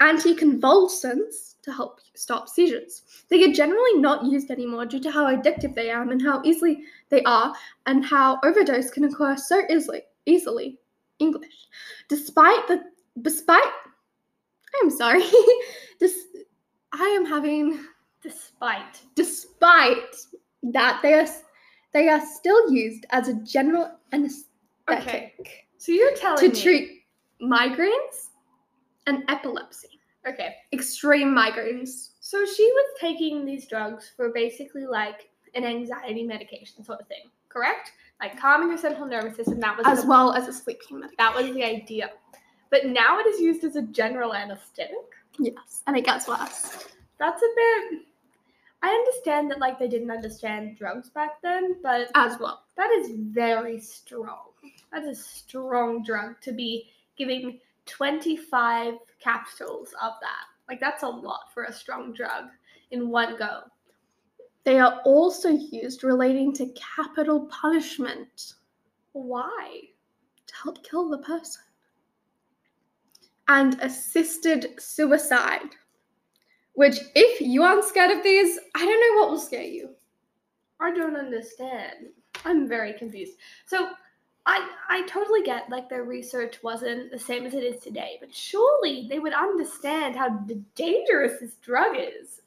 [0.00, 3.02] anticonvulsants to help stop seizures.
[3.28, 6.82] They are generally not used anymore due to how addictive they are and how easily
[7.10, 7.54] they are,
[7.86, 10.02] and how overdose can occur so easily.
[10.26, 10.78] Easily,
[11.18, 11.68] English.
[12.08, 12.82] Despite the,
[13.22, 13.62] despite,
[14.82, 15.22] I'm sorry.
[16.00, 16.16] Dis,
[16.92, 17.78] I am having
[18.22, 19.00] Despite.
[19.14, 20.16] despite
[20.62, 21.26] that they are
[21.92, 24.50] they are still used as a general anesthetic
[24.88, 25.34] Okay.
[25.80, 26.62] So you're telling to me.
[26.62, 27.02] treat
[27.42, 28.28] migraines
[29.06, 29.88] and epilepsy
[30.28, 30.56] Okay.
[30.74, 37.00] extreme migraines So she was taking these drugs for basically like an anxiety medication sort
[37.00, 37.92] of thing, correct?
[38.20, 39.58] Like calming her central nervous system.
[39.58, 42.10] That was as the, well as a sleeping medication that was the idea.
[42.70, 44.96] But now it is used as a general anesthetic.
[45.38, 46.84] yes and it gets worse
[47.18, 48.00] That's a bit.
[48.82, 53.10] I understand that like they didn't understand drugs back then, but as well that is
[53.14, 54.48] very strong.
[54.92, 60.46] That's a strong drug to be giving 25 capsules of that.
[60.68, 62.46] Like that's a lot for a strong drug
[62.90, 63.62] in one go.
[64.64, 68.54] They are also used relating to capital punishment
[69.12, 69.80] Why?
[70.46, 71.62] to help kill the person.
[73.48, 75.70] And assisted suicide,
[76.74, 79.90] which, if you aren't scared of these, I don't know what will scare you.
[80.80, 82.06] I don't understand.
[82.44, 83.36] I'm very confused.
[83.66, 83.90] So,
[84.46, 88.34] I I totally get like their research wasn't the same as it is today, but
[88.34, 90.30] surely they would understand how
[90.74, 92.40] dangerous this drug is.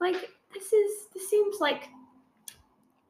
[0.00, 1.88] Like this is this seems like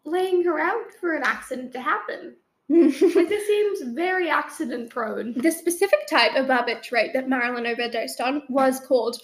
[0.05, 2.37] laying her out for an accident to happen.
[2.69, 5.35] Like this seems very accident prone.
[5.35, 9.21] the specific type of barbiturate that Marilyn overdosed on was called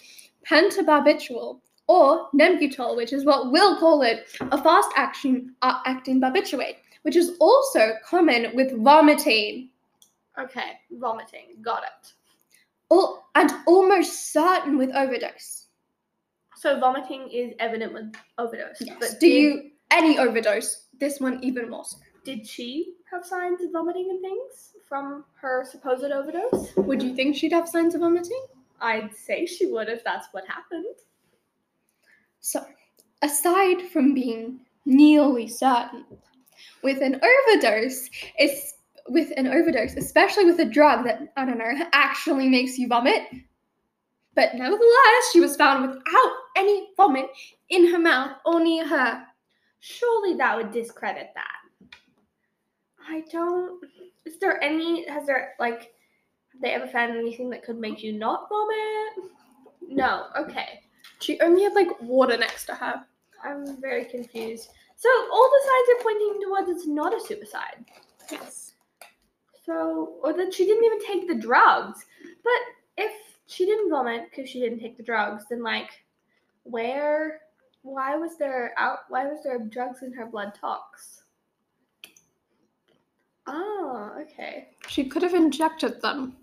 [0.48, 6.76] pentobarbital or Nembutal, which is what we'll call it, a fast action uh, acting barbiturate,
[7.02, 9.70] which is also common with vomiting.
[10.38, 11.56] Okay, vomiting.
[11.62, 12.12] Got it.
[12.92, 15.66] Al- and almost certain with overdose.
[16.56, 18.76] So vomiting is evident with overdose.
[18.80, 18.96] Yes.
[18.98, 20.86] But Do did- you any overdose?
[20.98, 21.98] This one even more so.
[22.24, 26.74] did she have signs of vomiting and things from her supposed overdose?
[26.76, 28.44] Would you think she'd have signs of vomiting?
[28.80, 30.94] I'd say she would if that's what happened.
[32.40, 32.64] So,
[33.22, 36.04] aside from being nearly certain,
[36.82, 38.08] with an overdose,
[38.38, 38.74] it's
[39.08, 43.22] with an overdose, especially with a drug that I don't know actually makes you vomit.
[44.34, 47.26] But nevertheless, she was found without any vomit
[47.70, 49.24] in her mouth or near her.
[49.80, 51.88] Surely that would discredit that.
[53.08, 53.82] I don't.
[54.24, 55.08] Is there any?
[55.08, 55.92] Has there like?
[56.62, 59.30] They ever found anything that could make you not vomit?
[59.88, 60.26] No.
[60.36, 60.80] Okay.
[61.20, 63.04] She only had like water next to her.
[63.44, 64.70] I'm very confused.
[64.96, 67.84] So all the signs are pointing towards it's not a suicide.
[68.30, 68.74] Yes.
[69.64, 72.04] So, or that she didn't even take the drugs.
[72.42, 72.52] But
[72.96, 73.12] if
[73.46, 75.90] she didn't vomit because she didn't take the drugs, then like,
[76.62, 77.40] where?
[77.82, 79.00] Why was there out?
[79.08, 81.22] Why was there drugs in her blood tox?
[83.48, 86.36] Oh, okay, She could have injected them.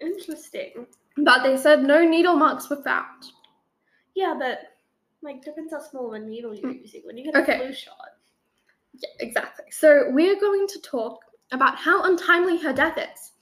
[0.00, 0.86] Interesting.
[1.16, 3.24] But they said no needle marks were found.
[4.14, 4.60] Yeah, but
[5.22, 6.78] like depends how small of a needle you're hmm.
[6.78, 7.02] using.
[7.04, 7.58] When you get a Okay.
[7.58, 7.96] flu shot,
[8.94, 9.66] Yeah, exactly.
[9.70, 11.20] So we're going to talk
[11.52, 13.32] about how untimely her death is.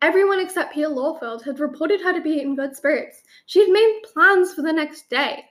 [0.00, 3.22] Everyone except Peter Lawfield had reported her to be in good spirits.
[3.46, 5.44] She had made plans for the next day.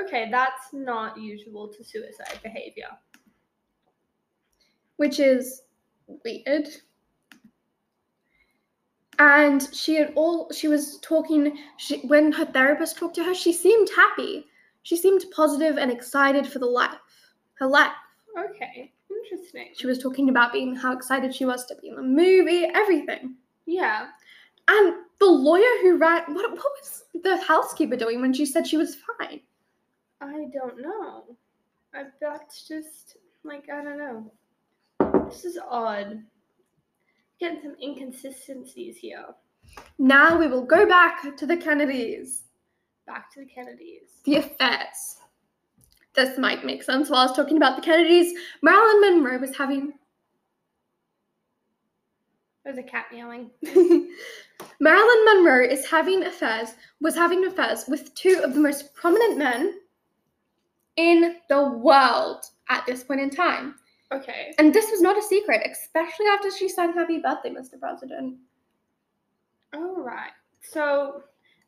[0.00, 2.88] okay, that's not usual to suicide behavior.
[4.96, 5.62] which is
[6.24, 6.68] weird.
[9.18, 13.52] And she had all she was talking she, when her therapist talked to her, she
[13.52, 14.46] seemed happy.
[14.82, 16.98] She seemed positive and excited for the life.
[17.54, 17.92] Her life.
[18.38, 19.68] Okay, interesting.
[19.74, 23.36] She was talking about being how excited she was to be in the movie, everything.
[23.66, 24.08] Yeah,
[24.68, 28.76] And the lawyer who ran what what was the housekeeper doing when she said she
[28.76, 29.40] was fine?
[30.20, 31.36] I don't know.
[31.94, 34.32] I, that's just like I don't know.
[35.28, 36.22] This is odd.
[37.40, 39.26] Getting some inconsistencies here.
[39.98, 42.42] Now we will go back to the Kennedys.
[43.06, 44.20] Back to the Kennedys.
[44.24, 45.18] the affairs.
[46.14, 48.32] This might make sense while I was talking about the Kennedys.
[48.62, 49.94] Marilyn Monroe was having
[52.64, 53.50] There's a cat meowing.
[54.80, 56.70] Marilyn Monroe is having affairs
[57.00, 59.80] was having affairs with two of the most prominent men
[60.96, 63.74] in the world at this point in time.
[64.14, 64.54] Okay.
[64.58, 67.78] And this was not a secret, especially after she sang Happy Birthday, Mr.
[67.80, 68.36] President.
[69.74, 70.30] All right.
[70.60, 71.24] So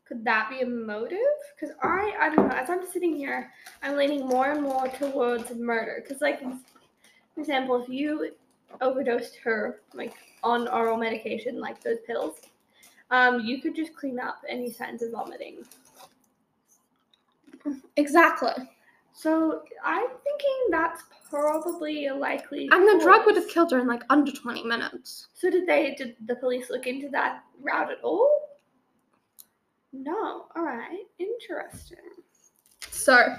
[0.07, 1.19] could that be a motive?
[1.59, 2.55] Because I, I don't know.
[2.55, 3.51] As I'm sitting here,
[3.83, 6.03] I'm leaning more and more towards murder.
[6.03, 8.31] Because, like, for example, if you
[8.81, 12.37] overdosed her like on oral medication, like those pills,
[13.11, 15.65] um, you could just clean up any signs of vomiting.
[17.97, 18.53] Exactly.
[19.13, 22.69] So I'm thinking that's probably a likely.
[22.71, 25.29] And the drug would have killed her in like under 20 minutes.
[25.35, 25.95] So did they?
[25.97, 28.31] Did the police look into that route at all?
[29.93, 30.47] No.
[30.55, 31.05] All right.
[31.19, 31.99] Interesting.
[32.91, 33.35] So,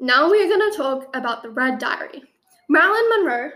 [0.00, 2.22] now we're going to talk about the Red Diary.
[2.68, 3.50] Marilyn Monroe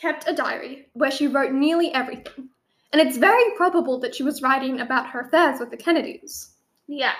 [0.00, 2.48] kept a diary where she wrote nearly everything.
[2.92, 6.52] And it's very probable that she was writing about her affairs with the Kennedys,
[6.86, 7.12] Yeah.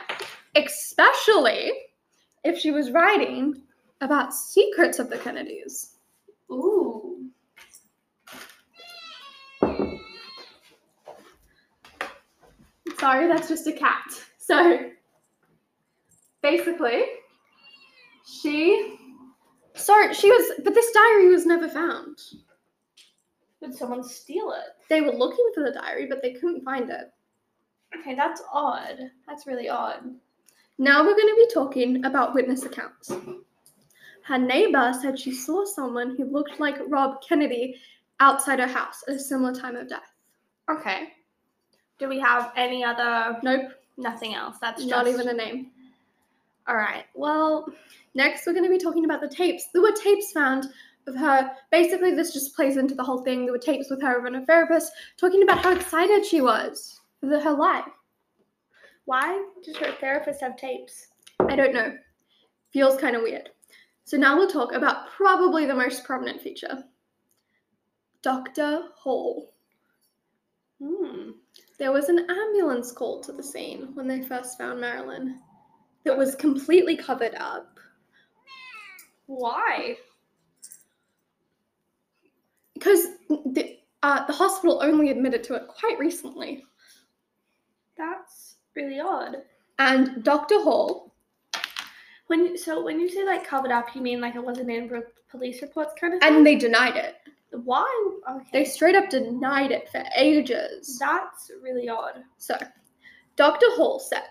[0.54, 1.72] especially
[2.44, 3.62] if she was writing
[4.00, 5.96] about secrets of the Kennedys.
[6.50, 7.30] Ooh.
[12.98, 14.02] Sorry, that's just a cat.
[14.38, 14.90] So,
[16.42, 17.04] basically,
[18.26, 18.96] she.
[19.74, 20.60] Sorry, she was.
[20.64, 22.18] But this diary was never found.
[23.60, 24.76] Did someone steal it?
[24.88, 27.12] They were looking for the diary, but they couldn't find it.
[27.98, 28.98] Okay, that's odd.
[29.26, 30.02] That's really odd.
[30.78, 33.12] Now we're going to be talking about witness accounts.
[34.28, 37.80] Her neighbor said she saw someone who looked like Rob Kennedy
[38.20, 40.12] outside her house at a similar time of death.
[40.70, 41.14] Okay.
[41.98, 43.38] Do we have any other?
[43.42, 44.58] Nope, Nothing else.
[44.60, 45.70] That's not just- even a name.
[46.66, 47.06] All right.
[47.14, 47.72] Well,
[48.14, 49.68] Next, we're going to be talking about the tapes.
[49.72, 50.66] There were tapes found
[51.06, 51.50] of her.
[51.70, 53.44] Basically, this just plays into the whole thing.
[53.44, 57.26] There were tapes with her and a therapist talking about how excited she was for
[57.26, 57.88] the- her life.
[59.04, 61.08] why does her therapist have tapes?
[61.48, 61.96] I don't know.
[62.72, 63.50] Feels kind of weird.
[64.08, 66.82] So now we'll talk about probably the most prominent feature
[68.22, 68.84] Dr.
[68.94, 69.52] Hall.
[70.82, 71.32] Hmm.
[71.78, 75.40] There was an ambulance called to the scene when they first found Marilyn
[76.04, 77.78] that was completely covered up.
[79.26, 79.98] Why?
[82.72, 86.64] Because the, uh, the hospital only admitted to it quite recently.
[87.98, 89.36] That's really odd.
[89.78, 90.62] And Dr.
[90.62, 91.07] Hall,
[92.28, 95.02] When so when you say like covered up, you mean like it wasn't in re-
[95.30, 96.36] police reports kind of thing?
[96.36, 97.16] and they denied it.
[97.64, 97.86] why?
[98.30, 98.48] Okay.
[98.52, 100.98] They straight up denied it for ages.
[100.98, 102.22] That's really odd.
[102.36, 102.56] So,
[103.36, 103.66] Dr.
[103.70, 104.28] Hall said,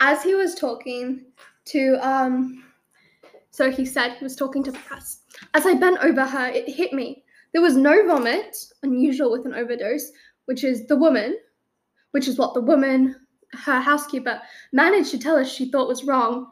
[0.00, 1.24] as he was talking
[1.66, 2.64] to, um,
[3.50, 5.20] so he said he was talking to the press.
[5.54, 7.24] As I bent over her, it hit me.
[7.52, 10.12] There was no vomit, unusual with an overdose,
[10.44, 11.38] which is the woman,
[12.10, 13.16] which is what the woman,
[13.56, 14.40] her housekeeper,
[14.72, 16.50] managed to tell us she thought was wrong.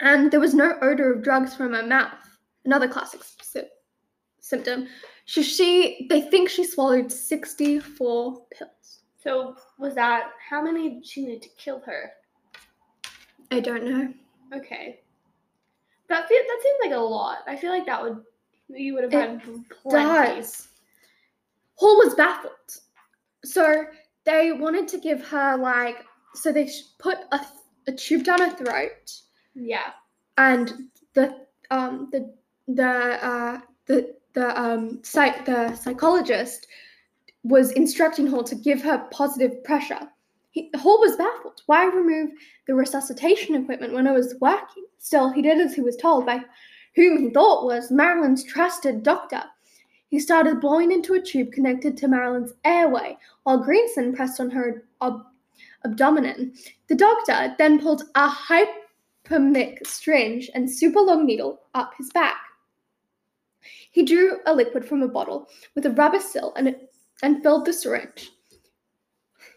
[0.00, 2.14] And there was no odor of drugs from her mouth,
[2.64, 3.68] another classic sy-
[4.40, 4.88] symptom.
[5.26, 9.00] So she, they think she swallowed 64 pills.
[9.22, 12.12] So was that how many did she need to kill her?
[13.50, 14.12] I don't know.
[14.56, 15.00] Okay.
[16.08, 17.38] That fe- that seems like a lot.
[17.46, 18.22] I feel like that would
[18.68, 19.42] you would have It had
[19.82, 20.40] plenty.
[20.40, 20.68] Does.
[21.74, 22.52] Hall was baffled.
[23.44, 23.84] So
[24.24, 26.04] they wanted to give her like,
[26.34, 27.50] so they put a, th-
[27.88, 29.12] a tube down her throat,
[29.54, 29.90] Yeah.
[30.38, 30.72] and
[31.14, 32.32] the um the
[32.68, 32.84] the
[33.24, 36.66] uh the the um psych the psychologist
[37.42, 40.00] was instructing Hall to give her positive pressure.
[40.50, 41.62] He, Hall was baffled.
[41.66, 42.30] Why remove
[42.66, 44.84] the resuscitation equipment when it was working?
[44.98, 46.40] Still, he did as he was told by
[46.96, 49.42] whom he thought was Marilyn's trusted doctor.
[50.10, 54.84] He started blowing into a tube connected to Marilyn's airway while Greenson pressed on her
[55.00, 55.24] ab-
[55.84, 56.52] abdomen.
[56.88, 62.38] The doctor then pulled a hypermic syringe and super long needle up his back.
[63.92, 66.74] He drew a liquid from a bottle with a rubber seal and,
[67.22, 68.30] and filled the syringe.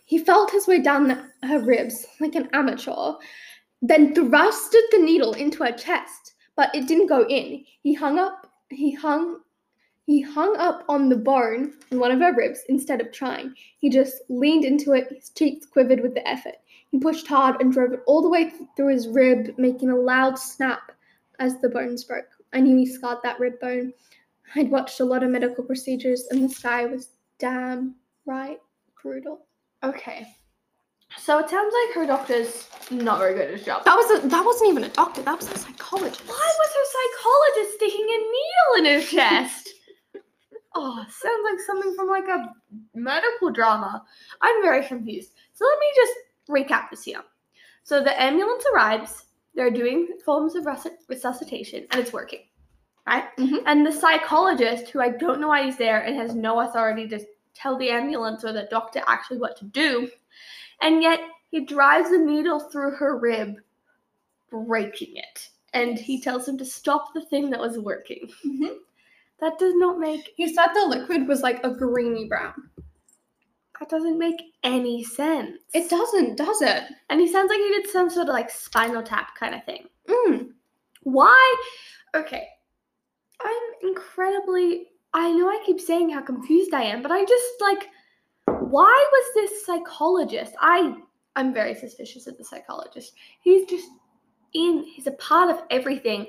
[0.05, 3.13] He felt his way down the- her ribs like an amateur,
[3.81, 7.65] then thrusted the needle into her chest, but it didn't go in.
[7.81, 8.45] He hung up.
[8.69, 9.39] He hung.
[10.05, 13.53] He hung up on the bone in one of her ribs instead of trying.
[13.79, 15.07] He just leaned into it.
[15.09, 16.55] His cheeks quivered with the effort.
[16.91, 19.95] He pushed hard and drove it all the way th- through his rib, making a
[19.95, 20.91] loud snap
[21.39, 22.27] as the bones broke.
[22.51, 23.93] I knew he scarred that rib bone.
[24.55, 28.59] I'd watched a lot of medical procedures, and this guy was damn right
[29.01, 29.47] brutal.
[29.83, 30.27] Okay.
[31.17, 33.85] So it sounds like her doctor's not very good at his job.
[33.85, 35.21] That was a, that wasn't even a doctor.
[35.21, 36.21] That was a psychologist.
[36.27, 39.62] Why was her psychologist sticking a needle in her chest?
[40.75, 42.53] Oh, sounds like something from like a
[42.95, 44.03] medical drama.
[44.41, 45.33] I'm very confused.
[45.53, 46.13] So let me just
[46.49, 47.21] recap this here.
[47.83, 52.41] So the ambulance arrives, they're doing forms of resu- resuscitation, and it's working,
[53.05, 53.25] right?
[53.37, 53.63] Mhm.
[53.65, 57.19] And the psychologist, who I don't know why he's there and has no authority to
[57.53, 60.09] tell the ambulance or the doctor actually what to do,
[60.81, 61.19] and yet
[61.51, 63.57] he drives a needle through her rib,
[64.49, 65.49] breaking it.
[65.73, 68.31] And he tells him to stop the thing that was working.
[68.45, 68.77] Mhm.
[69.43, 72.53] That does not make He said the liquid was like a greeny brown.
[73.77, 75.57] that doesn't make any sense.
[75.73, 76.83] It doesn't, does it?
[77.09, 79.87] And he sounds like he did some sort of like spinal tap kind of thing.
[80.07, 80.51] Mm.
[81.01, 81.55] Why?
[82.15, 82.47] Okay.
[83.41, 87.89] I'm incredibly I know I keep saying how confused I am, but I just like
[88.47, 90.53] why was this psychologist?
[90.61, 90.95] I
[91.35, 93.11] I'm very suspicious of the psychologist.
[93.41, 93.89] He's just
[94.53, 96.27] in he's a part of everything.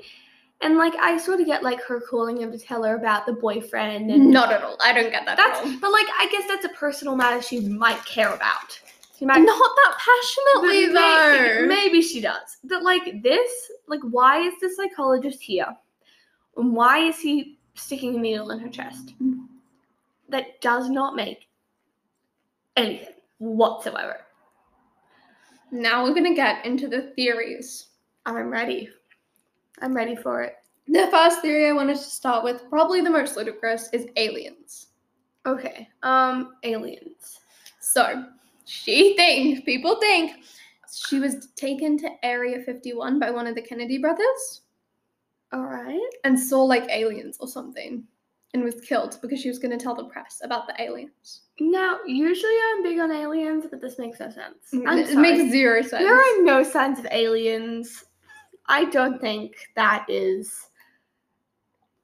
[0.64, 3.34] And like I sort of get like her calling him to tell her about the
[3.34, 4.78] boyfriend and Not at all.
[4.82, 5.36] I don't get that.
[5.36, 5.78] that's at all.
[5.78, 8.80] but like I guess that's a personal matter she might care about.
[9.18, 11.66] She might not that passionately though.
[11.68, 12.56] Maybe she does.
[12.64, 15.66] But like this, like why is the psychologist here?
[16.56, 19.12] And why is he sticking a needle in her chest?
[20.30, 21.46] That does not make
[22.76, 24.16] anything whatsoever.
[25.70, 27.88] Now we're gonna get into the theories.
[28.24, 28.88] I'm ready.
[29.80, 30.54] I'm ready for it.
[30.86, 34.88] The first theory I wanted to start with, probably the most ludicrous, is aliens.
[35.46, 35.88] Okay.
[36.02, 37.40] Um aliens.
[37.80, 38.24] So,
[38.64, 40.32] she thinks, people think,
[40.92, 44.62] she was taken to Area 51 by one of the Kennedy brothers
[45.52, 46.10] All right.
[46.24, 48.04] and saw like aliens or something
[48.54, 51.42] and was killed because she was going to tell the press about the aliens.
[51.60, 54.72] Now, usually I'm big on aliens, but this makes no sense.
[54.86, 55.22] I'm it sorry.
[55.36, 56.04] makes zero sense.
[56.04, 58.04] There are no signs of aliens.
[58.66, 60.68] I don't think that is.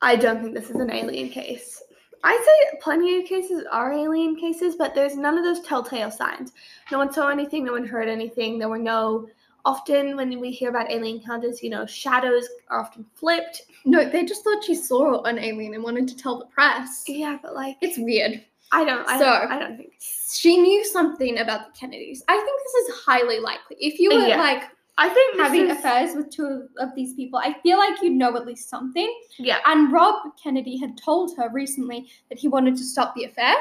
[0.03, 1.83] I don't think this is an alien case.
[2.23, 6.53] I'd say plenty of cases are alien cases, but there's none of those telltale signs.
[6.93, 8.59] No one saw anything, no one heard anything.
[8.59, 9.29] There were no.
[9.67, 13.61] Often, when we hear about alien encounters, you know, shadows are often flipped.
[13.85, 17.05] No, they just thought she saw an alien and wanted to tell the press.
[17.07, 18.43] Yeah, but like, It's weird.
[18.73, 19.07] I don't.
[19.07, 19.93] I, So- don't, I don't think.
[20.33, 22.23] She knew something about the Kennedys.
[22.29, 23.77] I think this is highly likely.
[23.81, 24.39] If you were Yeah.
[24.39, 24.63] like
[25.01, 28.37] I think having is- affairs with two of, these people, I feel like you'd know
[28.37, 29.11] at least something.
[29.39, 29.59] Yeah.
[29.65, 33.55] And Rob Kennedy had told her recently that he wanted to stop the affair.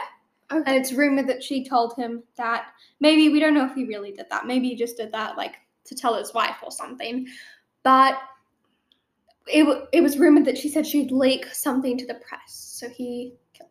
[0.52, 0.64] Okay.
[0.66, 4.12] And it's rumored that she told him that maybe we don't know if he really
[4.12, 4.48] did that.
[4.48, 7.26] Maybe he just did that like to tell his wife or something.
[7.84, 8.20] But
[9.48, 12.52] it, w- it was rumored that she said she'd leak something to the press.
[12.52, 13.70] So he killed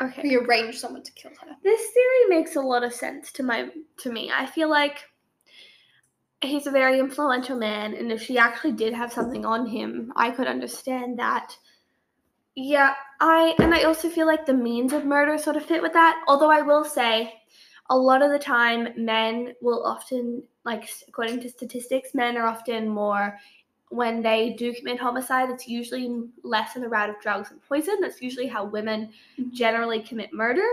[0.00, 0.06] her.
[0.06, 0.28] Okay.
[0.28, 1.54] He arranged someone to kill her.
[1.62, 3.68] This theory makes a lot of sense to my
[3.98, 4.32] to me.
[4.34, 4.98] I feel like
[6.42, 10.30] he's a very influential man, and if she actually did have something on him, I
[10.30, 11.56] could understand that.
[12.56, 15.92] Yeah, I and I also feel like the means of murder sort of fit with
[15.92, 16.22] that.
[16.26, 17.34] Although I will say,
[17.90, 22.88] a lot of the time, men will often, like according to statistics, men are often
[22.88, 23.38] more
[23.90, 25.50] when they do commit homicide.
[25.50, 27.98] It's usually less in the route of drugs and poison.
[28.00, 29.52] That's usually how women Mhm.
[29.52, 30.68] generally commit murder.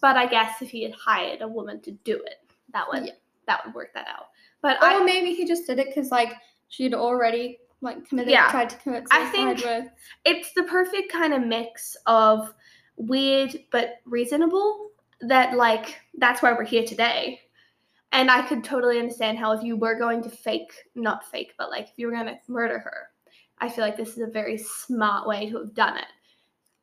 [0.00, 2.40] But I guess if he had hired a woman to do it,
[2.72, 3.12] that would Yeah.
[3.46, 4.28] that would work that out.
[4.64, 6.32] But Or I maybe he just did it because like
[6.68, 8.50] she'd already like committed Yeah.
[8.50, 9.90] tried to commit I think- with
[10.24, 12.54] it's the perfect kind of mix of
[12.96, 14.88] weird but reasonable
[15.20, 17.42] that like that's why we're here today.
[18.12, 21.68] And I could totally understand how if you were going to fake not fake, but
[21.68, 23.10] like if you were gonna murder her,
[23.58, 26.06] I feel like this is a very smart way to have done it.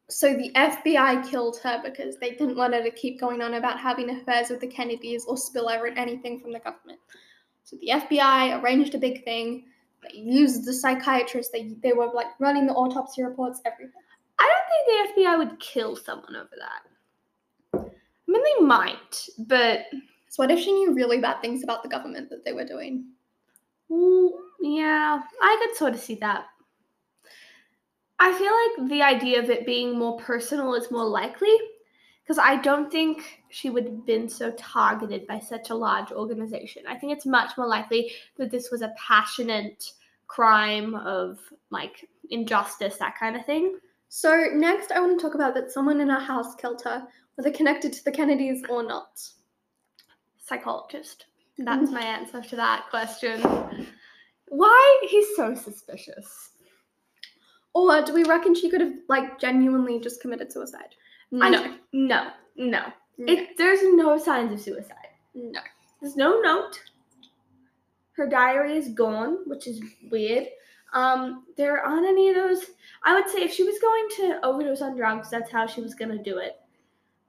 [0.07, 3.79] So the FBI killed her because they didn't want her to keep going on about
[3.79, 6.99] having affairs with the Kennedys or spill over anything from the government.
[7.63, 9.65] So the FBI arranged a big thing.
[10.03, 11.51] They used the psychiatrist.
[11.51, 13.93] They they were like running the autopsy reports, everything.
[14.39, 16.81] I don't think the FBI would kill someone over that.
[17.73, 17.87] I
[18.27, 19.85] mean they might, but
[20.29, 23.05] So what if she knew really bad things about the government that they were doing?
[23.91, 26.45] Ooh, yeah, I could sort of see that.
[28.19, 28.53] I feel
[28.85, 31.53] like the idea of it being more personal is more likely
[32.23, 36.83] because I don't think she would have been so targeted by such a large organization.
[36.87, 39.91] I think it's much more likely that this was a passionate
[40.27, 41.39] crime of
[41.71, 43.79] like injustice, that kind of thing.
[44.09, 47.05] So next, I want to talk about that someone in her house killed her,
[47.35, 49.21] whether connected to the Kennedys or not.
[50.37, 51.25] Psychologist.
[51.57, 53.41] That's my answer to that question.
[54.47, 55.01] Why?
[55.09, 56.49] He's so suspicious.
[57.73, 60.95] Or do we reckon she could have like genuinely just committed suicide?
[61.39, 61.77] I- No.
[61.93, 62.83] No, no.
[63.17, 63.33] No.
[63.33, 65.09] It, there's no signs of suicide.
[65.33, 65.59] no.
[66.01, 66.79] There's no note.
[68.13, 69.79] Her diary is gone, which is
[70.09, 70.47] weird.
[70.93, 72.65] Um, there aren't any of those.
[73.03, 75.93] I would say if she was going to overdose on drugs, that's how she was
[75.93, 76.59] going to do it.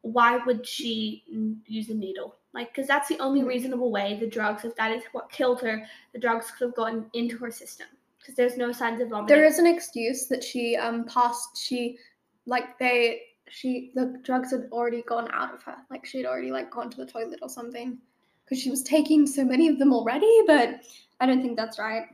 [0.00, 2.36] Why would she mm, use a needle?
[2.54, 5.84] Like, because that's the only reasonable way the drugs, if that is what killed her,
[6.12, 7.86] the drugs could have gotten into her system.
[8.18, 9.34] Because there's no signs of vomiting.
[9.36, 11.56] There is an excuse that she um passed.
[11.56, 11.98] She
[12.46, 13.22] like they
[13.52, 15.76] she the drugs had already gone out of her.
[15.90, 17.98] Like she'd already like gone to the toilet or something
[18.44, 20.32] because she was taking so many of them already.
[20.46, 20.80] But
[21.20, 22.04] I don't think that's right.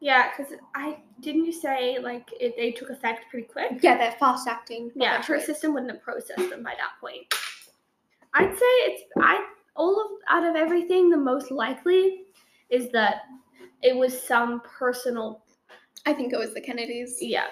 [0.00, 3.80] Yeah, because I didn't you say like it, they took effect pretty quick?
[3.82, 4.90] Yeah, they're fast acting.
[4.94, 7.26] Yeah, her system wouldn't have processed them by that point.
[8.32, 9.44] I'd say it's I
[9.76, 12.22] all of out of everything, the most likely
[12.70, 13.22] is that
[13.82, 15.42] it was some personal.
[16.06, 17.18] I think it was the Kennedys.
[17.20, 17.46] Yeah,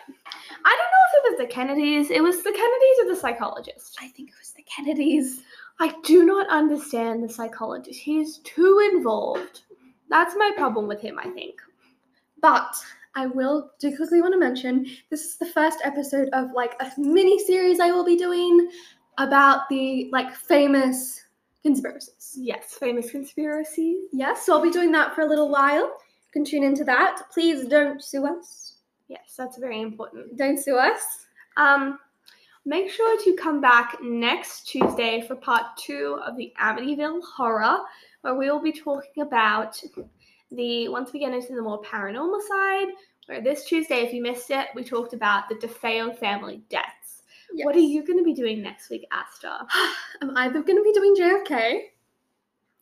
[0.64, 2.10] I don't know if it was the Kennedys.
[2.10, 3.98] It was the Kennedys or the psychologist.
[4.00, 5.42] I think it was the Kennedys.
[5.78, 8.00] I do not understand the psychologist.
[8.00, 9.62] He's too involved.
[10.08, 11.18] That's my problem with him.
[11.18, 11.60] I think.
[12.40, 12.74] But
[13.14, 16.92] I will do quickly want to mention this is the first episode of like a
[16.98, 18.70] mini series I will be doing
[19.18, 21.24] about the like famous
[21.62, 22.34] conspiracies.
[22.36, 24.02] Yes, famous conspiracy.
[24.12, 25.96] Yes, so I'll be doing that for a little while.
[26.36, 27.22] Can tune into that.
[27.32, 28.74] Please don't sue us.
[29.08, 30.36] Yes, that's very important.
[30.36, 31.00] Don't sue us.
[31.56, 31.98] Um,
[32.66, 37.78] make sure to come back next Tuesday for part two of the Amityville horror,
[38.20, 39.82] where we will be talking about
[40.50, 42.88] the once we get into the more paranormal side.
[43.24, 47.22] Where this Tuesday, if you missed it, we talked about the DeFeo family deaths.
[47.62, 49.66] What are you going to be doing next week, Asta?
[50.20, 51.80] I'm either going to be doing JFK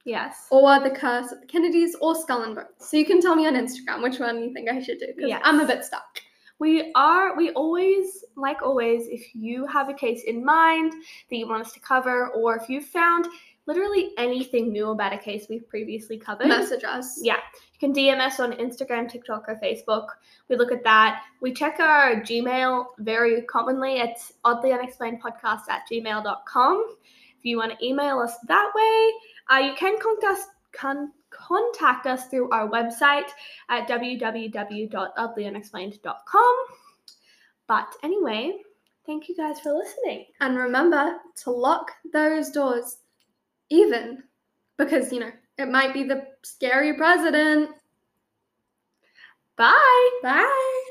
[0.05, 0.47] Yes.
[0.51, 2.69] or The Curse of the Kennedys, or Skull and Bones.
[2.79, 5.29] So you can tell me on Instagram which one you think I should do because
[5.31, 5.41] Yes.
[5.45, 6.21] I'm a bit stuck.
[6.61, 10.93] We are, we always, like always, if you have a case in mind
[11.29, 13.27] that you want us to cover, or if you've found
[13.67, 17.19] literally anything new about a case we've previously covered, Message us.
[17.23, 17.39] yeah,
[17.73, 20.07] you can DM us on Instagram, TikTok, or Facebook.
[20.49, 21.23] We look at that.
[21.41, 23.95] We check our Gmail very commonly.
[23.97, 26.97] It's oddlyunexplainedpodcast at gmail.com.
[27.39, 29.13] If you want to email us that way,
[29.51, 33.29] uh, you can contact us, con- contact us through our website
[33.69, 36.57] at www.oddlyunexplained.com.
[37.67, 38.59] But anyway,
[39.07, 40.27] thank you guys for listening.
[40.41, 42.99] And remember to lock those doors,
[43.71, 44.23] even
[44.77, 47.71] because, you know, it might be the scary president.
[49.57, 50.11] Bye.
[50.23, 50.85] Bye.